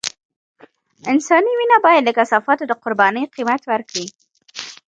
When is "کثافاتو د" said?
2.17-2.73